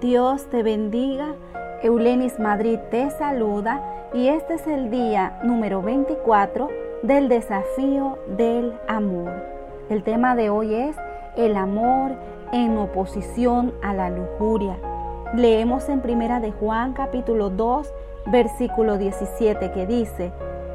Dios 0.00 0.46
te 0.50 0.62
bendiga. 0.62 1.34
Eulenis 1.82 2.38
Madrid 2.38 2.78
te 2.90 3.08
saluda 3.10 3.82
y 4.12 4.28
este 4.28 4.54
es 4.54 4.66
el 4.66 4.90
día 4.90 5.38
número 5.42 5.80
24 5.80 6.68
del 7.02 7.28
desafío 7.28 8.18
del 8.36 8.74
amor. 8.88 9.32
El 9.88 10.02
tema 10.02 10.34
de 10.36 10.50
hoy 10.50 10.74
es 10.74 10.96
el 11.36 11.56
amor 11.56 12.12
en 12.52 12.76
oposición 12.76 13.72
a 13.82 13.94
la 13.94 14.10
lujuria. 14.10 14.76
Leemos 15.34 15.88
en 15.88 16.00
Primera 16.00 16.40
de 16.40 16.52
Juan 16.52 16.92
capítulo 16.92 17.50
2 17.50 17.92
versículo 18.26 18.98
17 18.98 19.70
que 19.72 19.86
dice, 19.86 20.32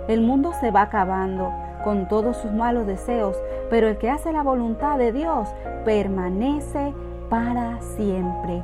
el 0.08 0.22
mundo 0.22 0.52
se 0.60 0.72
va 0.72 0.84
acabando 0.84 1.52
con 1.84 2.08
todos 2.08 2.38
sus 2.38 2.52
malos 2.52 2.88
deseos, 2.88 3.38
pero 3.70 3.88
el 3.88 3.98
que 3.98 4.10
hace 4.10 4.32
la 4.32 4.42
voluntad 4.42 4.98
de 4.98 5.12
Dios 5.12 5.50
permanece 5.84 6.94
para 7.30 7.82
siempre. 7.82 8.64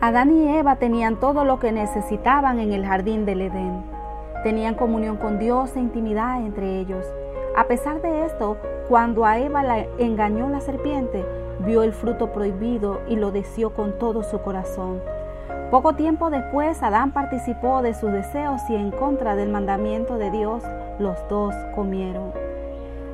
Adán 0.00 0.30
y 0.30 0.46
Eva 0.48 0.76
tenían 0.76 1.18
todo 1.18 1.44
lo 1.44 1.58
que 1.58 1.72
necesitaban 1.72 2.60
en 2.60 2.72
el 2.72 2.86
jardín 2.86 3.26
del 3.26 3.40
Edén. 3.40 3.82
Tenían 4.44 4.76
comunión 4.76 5.16
con 5.16 5.40
Dios 5.40 5.74
e 5.74 5.80
intimidad 5.80 6.40
entre 6.40 6.78
ellos. 6.78 7.04
A 7.56 7.64
pesar 7.64 8.00
de 8.00 8.24
esto, 8.24 8.58
cuando 8.88 9.24
a 9.24 9.40
Eva 9.40 9.64
la 9.64 9.80
engañó 9.98 10.48
la 10.50 10.60
serpiente, 10.60 11.26
vio 11.66 11.82
el 11.82 11.92
fruto 11.92 12.32
prohibido 12.32 13.00
y 13.08 13.16
lo 13.16 13.32
deseó 13.32 13.70
con 13.74 13.98
todo 13.98 14.22
su 14.22 14.40
corazón. 14.40 15.00
Poco 15.72 15.94
tiempo 15.94 16.30
después, 16.30 16.80
Adán 16.80 17.10
participó 17.10 17.82
de 17.82 17.92
sus 17.92 18.12
deseos 18.12 18.60
y 18.70 18.76
en 18.76 18.92
contra 18.92 19.34
del 19.34 19.48
mandamiento 19.48 20.16
de 20.16 20.30
Dios, 20.30 20.62
los 21.00 21.16
dos 21.28 21.56
comieron. 21.74 22.30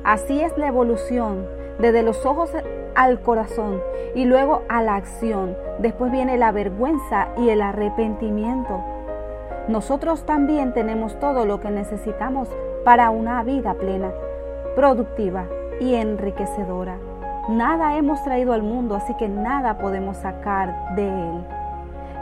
Así 0.03 0.39
es 0.39 0.55
la 0.55 0.67
evolución, 0.67 1.47
desde 1.79 2.03
los 2.03 2.27
ojos 2.27 2.51
al 2.95 3.19
corazón 3.21 3.81
y 4.15 4.25
luego 4.25 4.63
a 4.69 4.81
la 4.81 4.95
acción. 4.95 5.55
Después 5.79 6.11
viene 6.11 6.37
la 6.37 6.51
vergüenza 6.51 7.27
y 7.37 7.49
el 7.49 7.61
arrepentimiento. 7.61 8.81
Nosotros 9.67 10.25
también 10.25 10.73
tenemos 10.73 11.19
todo 11.19 11.45
lo 11.45 11.59
que 11.59 11.71
necesitamos 11.71 12.49
para 12.83 13.09
una 13.09 13.43
vida 13.43 13.73
plena, 13.73 14.11
productiva 14.75 15.45
y 15.79 15.95
enriquecedora. 15.95 16.97
Nada 17.49 17.95
hemos 17.97 18.23
traído 18.23 18.53
al 18.53 18.63
mundo, 18.63 18.95
así 18.95 19.13
que 19.17 19.27
nada 19.27 19.77
podemos 19.77 20.17
sacar 20.17 20.95
de 20.95 21.07
él. 21.07 21.45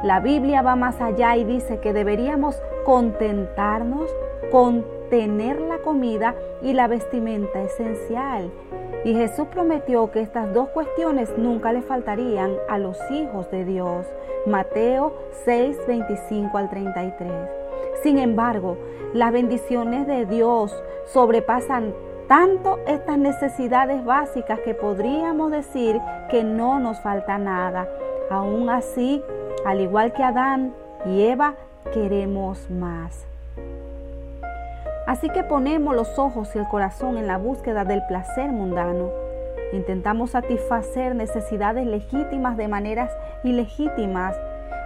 La 0.03 0.19
Biblia 0.19 0.61
va 0.61 0.75
más 0.75 0.99
allá 0.99 1.35
y 1.37 1.45
dice 1.45 1.79
que 1.79 1.93
deberíamos 1.93 2.61
contentarnos 2.85 4.09
con 4.51 4.85
tener 5.09 5.59
la 5.61 5.79
comida 5.79 6.35
y 6.61 6.73
la 6.73 6.87
vestimenta 6.87 7.61
esencial 7.61 8.51
y 9.05 9.13
Jesús 9.13 9.47
prometió 9.47 10.11
que 10.11 10.21
estas 10.21 10.53
dos 10.53 10.69
cuestiones 10.69 11.29
nunca 11.37 11.73
le 11.73 11.81
faltarían 11.81 12.53
a 12.69 12.77
los 12.77 12.97
hijos 13.11 13.49
de 13.51 13.65
Dios. 13.65 14.07
Mateo 14.45 15.13
6, 15.43 15.77
25 15.87 16.57
al 16.57 16.69
33. 16.69 17.31
Sin 18.01 18.17
embargo, 18.17 18.77
las 19.13 19.31
bendiciones 19.31 20.07
de 20.07 20.25
Dios 20.25 20.73
sobrepasan 21.05 21.93
tanto 22.27 22.79
estas 22.87 23.17
necesidades 23.17 24.03
básicas 24.05 24.59
que 24.61 24.73
podríamos 24.73 25.51
decir 25.51 25.99
que 26.29 26.43
no 26.43 26.79
nos 26.79 26.99
falta 27.01 27.37
nada. 27.37 27.89
Aún 28.29 28.69
así, 28.69 29.21
al 29.65 29.81
igual 29.81 30.13
que 30.13 30.23
Adán 30.23 30.73
y 31.05 31.23
Eva, 31.23 31.55
queremos 31.93 32.69
más. 32.69 33.32
Así 35.05 35.29
que 35.29 35.43
ponemos 35.43 35.95
los 35.95 36.17
ojos 36.17 36.55
y 36.55 36.59
el 36.59 36.67
corazón 36.67 37.17
en 37.17 37.27
la 37.27 37.37
búsqueda 37.37 37.83
del 37.83 38.01
placer 38.07 38.51
mundano. 38.51 39.09
Intentamos 39.73 40.31
satisfacer 40.31 41.13
necesidades 41.15 41.85
legítimas 41.85 42.55
de 42.55 42.67
maneras 42.69 43.11
ilegítimas. 43.43 44.37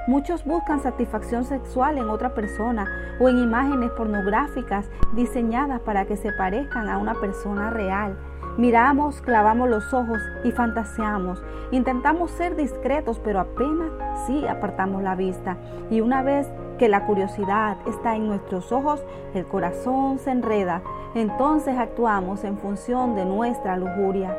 Muchos 0.07 0.43
buscan 0.43 0.81
satisfacción 0.81 1.43
sexual 1.43 1.97
en 1.97 2.09
otra 2.09 2.33
persona 2.33 2.87
o 3.19 3.29
en 3.29 3.37
imágenes 3.37 3.91
pornográficas 3.91 4.89
diseñadas 5.13 5.81
para 5.81 6.05
que 6.05 6.15
se 6.15 6.31
parezcan 6.31 6.89
a 6.89 6.97
una 6.97 7.13
persona 7.15 7.69
real. 7.69 8.17
Miramos, 8.57 9.21
clavamos 9.21 9.69
los 9.69 9.93
ojos 9.93 10.17
y 10.43 10.51
fantaseamos. 10.51 11.43
Intentamos 11.69 12.31
ser 12.31 12.55
discretos, 12.55 13.21
pero 13.23 13.39
apenas 13.39 13.91
sí 14.25 14.47
apartamos 14.47 15.03
la 15.03 15.13
vista. 15.13 15.57
Y 15.91 16.01
una 16.01 16.23
vez 16.23 16.49
que 16.79 16.89
la 16.89 17.05
curiosidad 17.05 17.77
está 17.87 18.15
en 18.15 18.27
nuestros 18.27 18.71
ojos, 18.71 19.03
el 19.35 19.45
corazón 19.45 20.17
se 20.17 20.31
enreda. 20.31 20.81
Entonces 21.13 21.77
actuamos 21.77 22.43
en 22.43 22.57
función 22.57 23.13
de 23.13 23.25
nuestra 23.25 23.77
lujuria. 23.77 24.35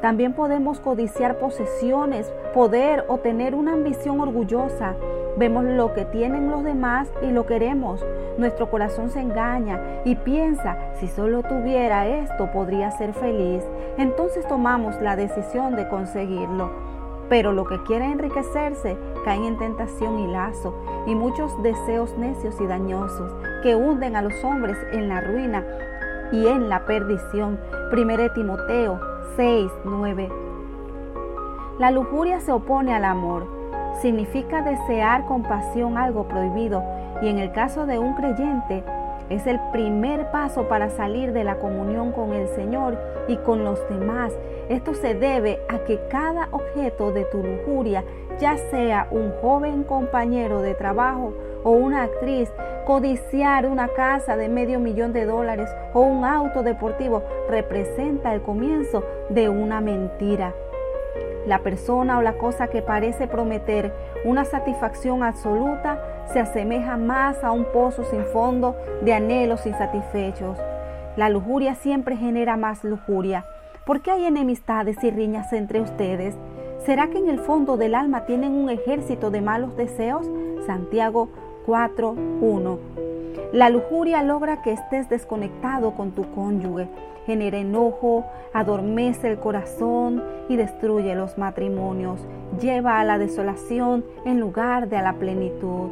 También 0.00 0.32
podemos 0.32 0.80
codiciar 0.80 1.38
posesiones, 1.38 2.32
poder 2.52 3.04
o 3.06 3.18
tener 3.18 3.54
una 3.54 3.74
ambición 3.74 4.20
orgullosa. 4.20 4.96
Vemos 5.36 5.64
lo 5.64 5.94
que 5.94 6.04
tienen 6.04 6.50
los 6.50 6.64
demás 6.64 7.08
y 7.22 7.30
lo 7.30 7.46
queremos. 7.46 8.04
Nuestro 8.38 8.70
corazón 8.70 9.10
se 9.10 9.20
engaña 9.20 9.80
y 10.04 10.16
piensa, 10.16 10.76
si 10.94 11.08
solo 11.08 11.42
tuviera 11.42 12.06
esto 12.06 12.50
podría 12.52 12.90
ser 12.90 13.14
feliz. 13.14 13.62
Entonces 13.96 14.46
tomamos 14.46 15.00
la 15.00 15.16
decisión 15.16 15.76
de 15.76 15.88
conseguirlo. 15.88 16.70
Pero 17.28 17.52
lo 17.52 17.64
que 17.64 17.80
quiere 17.84 18.06
enriquecerse 18.06 18.96
caen 19.24 19.44
en 19.44 19.58
tentación 19.58 20.18
y 20.18 20.26
lazo 20.26 20.74
y 21.06 21.14
muchos 21.14 21.62
deseos 21.62 22.16
necios 22.18 22.60
y 22.60 22.66
dañosos 22.66 23.32
que 23.62 23.76
hunden 23.76 24.16
a 24.16 24.22
los 24.22 24.42
hombres 24.42 24.76
en 24.92 25.08
la 25.08 25.20
ruina 25.20 25.64
y 26.32 26.48
en 26.48 26.68
la 26.68 26.84
perdición. 26.86 27.58
1 27.92 28.32
Timoteo 28.34 29.00
6, 29.36 29.70
9. 29.84 30.28
La 31.78 31.90
lujuria 31.90 32.40
se 32.40 32.52
opone 32.52 32.94
al 32.94 33.04
amor. 33.04 33.59
Significa 34.00 34.62
desear 34.62 35.26
con 35.26 35.42
pasión 35.42 35.98
algo 35.98 36.26
prohibido 36.26 36.82
y 37.22 37.28
en 37.28 37.38
el 37.38 37.52
caso 37.52 37.86
de 37.86 37.98
un 37.98 38.14
creyente 38.14 38.82
es 39.30 39.46
el 39.46 39.60
primer 39.72 40.30
paso 40.32 40.68
para 40.68 40.90
salir 40.90 41.32
de 41.32 41.44
la 41.44 41.56
comunión 41.56 42.10
con 42.12 42.32
el 42.32 42.48
Señor 42.48 42.98
y 43.28 43.36
con 43.36 43.62
los 43.62 43.78
demás. 43.88 44.32
Esto 44.68 44.92
se 44.94 45.14
debe 45.14 45.60
a 45.68 45.78
que 45.84 46.00
cada 46.10 46.48
objeto 46.50 47.12
de 47.12 47.24
tu 47.26 47.42
lujuria, 47.42 48.04
ya 48.40 48.56
sea 48.56 49.06
un 49.10 49.32
joven 49.40 49.84
compañero 49.84 50.62
de 50.62 50.74
trabajo 50.74 51.32
o 51.62 51.70
una 51.70 52.02
actriz, 52.02 52.50
codiciar 52.86 53.66
una 53.66 53.88
casa 53.88 54.36
de 54.36 54.48
medio 54.48 54.80
millón 54.80 55.12
de 55.12 55.26
dólares 55.26 55.70
o 55.94 56.00
un 56.00 56.24
auto 56.24 56.64
deportivo, 56.64 57.22
representa 57.48 58.34
el 58.34 58.42
comienzo 58.42 59.04
de 59.28 59.48
una 59.48 59.80
mentira. 59.80 60.54
La 61.46 61.60
persona 61.60 62.18
o 62.18 62.22
la 62.22 62.34
cosa 62.34 62.68
que 62.68 62.82
parece 62.82 63.26
prometer 63.26 63.92
una 64.24 64.44
satisfacción 64.44 65.22
absoluta 65.22 65.98
se 66.32 66.40
asemeja 66.40 66.96
más 66.96 67.42
a 67.42 67.52
un 67.52 67.64
pozo 67.64 68.04
sin 68.04 68.24
fondo 68.26 68.76
de 69.02 69.14
anhelos 69.14 69.66
insatisfechos. 69.66 70.58
La 71.16 71.28
lujuria 71.28 71.74
siempre 71.74 72.16
genera 72.16 72.56
más 72.56 72.84
lujuria. 72.84 73.44
¿Por 73.84 74.00
qué 74.00 74.12
hay 74.12 74.26
enemistades 74.26 75.02
y 75.02 75.10
riñas 75.10 75.52
entre 75.52 75.80
ustedes? 75.80 76.36
¿Será 76.84 77.08
que 77.08 77.18
en 77.18 77.28
el 77.28 77.40
fondo 77.40 77.76
del 77.76 77.94
alma 77.94 78.24
tienen 78.26 78.52
un 78.52 78.70
ejército 78.70 79.30
de 79.30 79.40
malos 79.40 79.76
deseos? 79.76 80.30
Santiago 80.66 81.28
4.1. 81.66 83.09
La 83.52 83.68
lujuria 83.68 84.22
logra 84.22 84.62
que 84.62 84.72
estés 84.72 85.08
desconectado 85.08 85.96
con 85.96 86.12
tu 86.12 86.30
cónyuge, 86.30 86.86
genera 87.26 87.58
enojo, 87.58 88.24
adormece 88.52 89.28
el 89.28 89.40
corazón 89.40 90.22
y 90.48 90.54
destruye 90.54 91.16
los 91.16 91.36
matrimonios, 91.36 92.20
lleva 92.60 93.00
a 93.00 93.04
la 93.04 93.18
desolación 93.18 94.04
en 94.24 94.38
lugar 94.38 94.88
de 94.88 94.98
a 94.98 95.02
la 95.02 95.14
plenitud. 95.14 95.90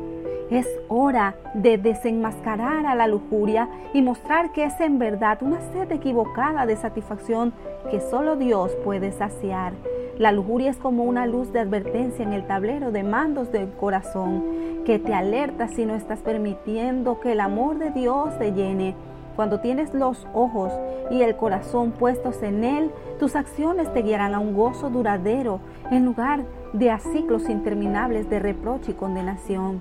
Es 0.51 0.69
hora 0.87 1.35
de 1.55 1.79
desenmascarar 1.79 2.87
a 2.87 2.95
la 2.95 3.09
lujuria 3.09 3.69
y 3.93 4.03
mostrar 4.03 4.53
que 4.53 4.63
es 4.63 4.81
en 4.81 5.01
verdad 5.01 5.39
una 5.43 5.61
sed 5.73 5.91
equivocada 5.91 6.65
de 6.65 6.77
satisfacción 6.77 7.53
que 7.91 8.01
solo 8.01 8.37
Dios 8.37 8.71
puede 8.85 9.11
saciar. 9.11 9.73
La 10.19 10.33
lujuria 10.33 10.71
es 10.71 10.77
como 10.79 11.05
una 11.05 11.27
luz 11.27 11.53
de 11.53 11.61
advertencia 11.61 12.25
en 12.25 12.32
el 12.32 12.44
tablero 12.44 12.91
de 12.91 13.05
mandos 13.05 13.53
del 13.53 13.70
corazón 13.70 14.43
que 14.85 14.99
te 14.99 15.15
alerta 15.15 15.69
si 15.69 15.87
no 15.87 15.94
estás 15.94 16.19
permitiendo 16.23 17.20
que 17.20 17.32
el 17.32 17.41
amor 17.41 17.79
de 17.79 17.93
Dios 17.93 18.37
te 18.37 18.53
llene. 18.53 18.97
Cuando 19.37 19.61
tienes 19.61 19.94
los 19.94 20.26
ojos 20.35 20.73
y 21.12 21.23
el 21.23 21.37
corazón 21.37 21.93
puestos 21.93 22.43
en 22.43 22.65
Él, 22.65 22.91
tus 23.20 23.37
acciones 23.37 23.93
te 23.93 24.03
guiarán 24.03 24.35
a 24.35 24.41
un 24.41 24.55
gozo 24.55 24.91
duradero 24.91 25.61
en 25.93 26.05
lugar 26.05 26.43
de 26.73 26.91
a 26.91 26.99
ciclos 26.99 27.49
interminables 27.49 28.29
de 28.29 28.41
reproche 28.41 28.91
y 28.91 28.94
condenación. 28.94 29.81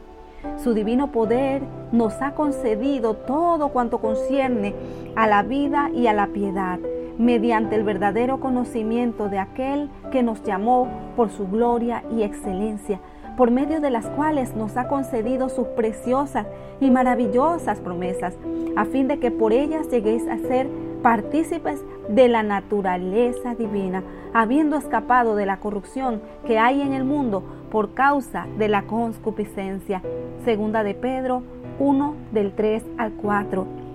Su 0.58 0.76
divino 0.76 1.12
poder 1.12 1.64
nos 1.92 2.22
ha 2.22 2.36
concedido 2.36 3.16
todo 3.16 3.70
cuanto 3.70 3.98
concierne 3.98 4.76
a 5.16 5.26
la 5.26 5.42
vida 5.42 5.90
y 5.96 6.06
a 6.06 6.14
la 6.14 6.28
piedad, 6.28 6.78
mediante 7.18 7.76
el 7.76 7.84
verdadero 7.84 8.40
conocimiento 8.40 9.30
de 9.30 9.40
aquel 9.40 9.90
que 10.12 10.24
nos 10.24 10.44
llamó 10.44 10.88
por 11.16 11.30
su 11.30 11.48
gloria 11.48 12.04
y 12.12 12.24
excelencia, 12.24 13.00
por 13.36 13.52
medio 13.52 13.82
de 13.82 13.92
las 13.92 14.06
cuales 14.08 14.56
nos 14.56 14.78
ha 14.78 14.88
concedido 14.88 15.50
sus 15.50 15.68
preciosas 15.68 16.48
y 16.80 16.90
maravillosas 16.90 17.80
promesas, 17.80 18.36
a 18.76 18.86
fin 18.86 19.08
de 19.08 19.20
que 19.20 19.32
por 19.32 19.54
ellas 19.54 19.90
lleguéis 19.90 20.28
a 20.28 20.38
ser 20.38 20.68
partícipes 21.02 21.84
de 22.10 22.28
la 22.28 22.44
naturaleza 22.44 23.56
divina, 23.56 24.04
habiendo 24.34 24.78
escapado 24.78 25.36
de 25.36 25.46
la 25.46 25.58
corrupción 25.58 26.22
que 26.46 26.60
hay 26.60 26.82
en 26.82 26.94
el 26.94 27.04
mundo 27.04 27.44
por 27.72 27.94
causa 27.94 28.48
de 28.58 28.68
la 28.68 28.84
concupiscencia. 28.84 30.02
Segunda 30.46 30.84
de 30.84 30.94
Pedro 30.94 31.44
1 31.80 32.16
del 32.32 32.54
3 32.54 32.84
al 32.98 33.12
4. 33.14 33.87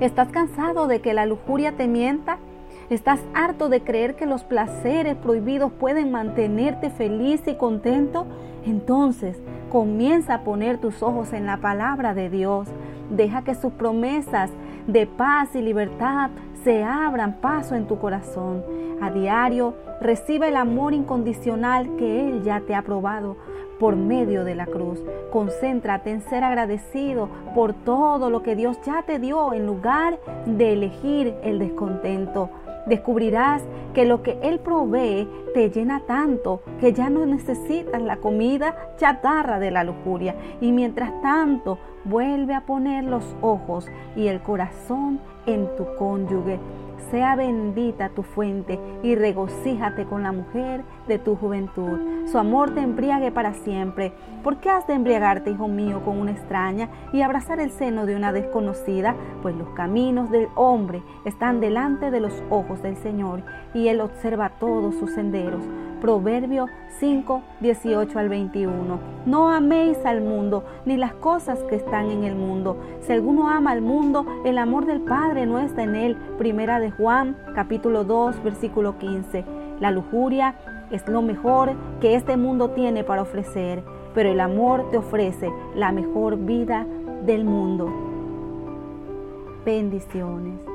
¿Estás 0.00 0.28
cansado 0.28 0.86
de 0.86 1.00
que 1.00 1.14
la 1.14 1.26
lujuria 1.26 1.72
te 1.72 1.86
mienta? 1.88 2.38
¿Estás 2.88 3.20
harto 3.34 3.68
de 3.68 3.82
creer 3.82 4.16
que 4.16 4.26
los 4.26 4.44
placeres 4.44 5.16
prohibidos 5.16 5.72
pueden 5.72 6.10
mantenerte 6.10 6.90
feliz 6.90 7.42
y 7.46 7.54
contento? 7.54 8.26
Entonces 8.64 9.40
comienza 9.70 10.34
a 10.34 10.44
poner 10.44 10.78
tus 10.78 11.02
ojos 11.02 11.32
en 11.32 11.46
la 11.46 11.58
palabra 11.58 12.14
de 12.14 12.28
Dios. 12.28 12.68
Deja 13.10 13.42
que 13.42 13.54
sus 13.54 13.72
promesas 13.72 14.50
de 14.86 15.06
paz 15.06 15.54
y 15.54 15.62
libertad 15.62 16.30
se 16.64 16.82
abran 16.82 17.40
paso 17.40 17.74
en 17.74 17.86
tu 17.86 17.98
corazón. 17.98 18.64
A 19.00 19.10
diario 19.10 19.74
recibe 20.00 20.48
el 20.48 20.56
amor 20.56 20.92
incondicional 20.92 21.96
que 21.96 22.28
Él 22.28 22.42
ya 22.42 22.60
te 22.60 22.74
ha 22.74 22.82
probado 22.82 23.36
por 23.80 23.96
medio 23.96 24.44
de 24.44 24.54
la 24.54 24.66
cruz. 24.66 25.00
Concéntrate 25.32 26.10
en 26.10 26.20
ser 26.20 26.44
agradecido 26.44 27.28
por 27.54 27.72
todo 27.72 28.30
lo 28.30 28.44
que 28.44 28.54
Dios 28.54 28.78
ya 28.84 29.02
te 29.02 29.18
dio 29.18 29.52
en 29.54 29.66
lugar 29.66 30.20
de 30.46 30.74
elegir 30.74 31.34
el 31.42 31.58
descontento. 31.58 32.50
Descubrirás 32.86 33.62
que 33.94 34.04
lo 34.04 34.22
que 34.22 34.38
Él 34.42 34.60
provee 34.60 35.28
te 35.54 35.70
llena 35.70 36.00
tanto 36.06 36.62
que 36.78 36.92
ya 36.92 37.10
no 37.10 37.26
necesitas 37.26 38.00
la 38.00 38.18
comida 38.18 38.76
chatarra 38.96 39.58
de 39.58 39.70
la 39.70 39.82
lujuria. 39.82 40.36
Y 40.60 40.72
mientras 40.72 41.10
tanto, 41.22 41.78
vuelve 42.04 42.54
a 42.54 42.66
poner 42.66 43.04
los 43.04 43.24
ojos 43.40 43.86
y 44.14 44.28
el 44.28 44.40
corazón 44.40 45.20
en 45.46 45.68
tu 45.76 45.86
cónyuge 45.96 46.58
sea 47.10 47.36
bendita 47.36 48.10
tu 48.10 48.22
fuente 48.22 48.78
y 49.02 49.14
regocíjate 49.14 50.04
con 50.04 50.22
la 50.22 50.32
mujer 50.32 50.82
de 51.08 51.18
tu 51.18 51.36
juventud. 51.36 52.26
Su 52.30 52.38
amor 52.38 52.74
te 52.74 52.80
embriague 52.80 53.30
para 53.32 53.54
siempre. 53.54 54.12
¿Por 54.42 54.58
qué 54.58 54.70
has 54.70 54.86
de 54.86 54.94
embriagarte, 54.94 55.50
hijo 55.50 55.68
mío, 55.68 56.02
con 56.04 56.18
una 56.18 56.30
extraña 56.30 56.88
y 57.12 57.22
abrazar 57.22 57.60
el 57.60 57.70
seno 57.70 58.06
de 58.06 58.16
una 58.16 58.32
desconocida? 58.32 59.14
Pues 59.42 59.54
los 59.56 59.68
caminos 59.70 60.30
del 60.30 60.48
hombre 60.54 61.02
están 61.24 61.60
delante 61.60 62.10
de 62.10 62.20
los 62.20 62.42
ojos 62.50 62.82
del 62.82 62.96
Señor 62.96 63.42
y 63.74 63.88
Él 63.88 64.00
observa 64.00 64.50
todos 64.58 64.94
sus 64.94 65.12
senderos. 65.12 65.64
Proverbio 66.00 66.66
5, 66.98 67.42
18 67.60 68.18
al 68.18 68.28
21. 68.28 68.98
No 69.26 69.50
améis 69.50 69.98
al 70.04 70.20
mundo 70.20 70.64
ni 70.84 70.96
las 70.96 71.12
cosas 71.14 71.62
que 71.64 71.76
están 71.76 72.10
en 72.10 72.24
el 72.24 72.34
mundo. 72.34 72.76
Si 73.02 73.12
alguno 73.12 73.48
ama 73.48 73.72
al 73.72 73.82
mundo, 73.82 74.24
el 74.44 74.58
amor 74.58 74.86
del 74.86 75.00
Padre 75.00 75.46
no 75.46 75.58
está 75.58 75.82
en 75.82 75.94
él. 75.94 76.16
Primera 76.38 76.80
de 76.80 76.90
Juan, 76.90 77.36
capítulo 77.54 78.04
2, 78.04 78.42
versículo 78.42 78.98
15. 78.98 79.44
La 79.80 79.90
lujuria 79.90 80.54
es 80.90 81.06
lo 81.08 81.22
mejor 81.22 81.72
que 82.00 82.14
este 82.14 82.36
mundo 82.36 82.70
tiene 82.70 83.04
para 83.04 83.22
ofrecer, 83.22 83.82
pero 84.14 84.30
el 84.30 84.40
amor 84.40 84.90
te 84.90 84.98
ofrece 84.98 85.50
la 85.74 85.92
mejor 85.92 86.36
vida 86.38 86.86
del 87.24 87.44
mundo. 87.44 87.88
Bendiciones. 89.64 90.69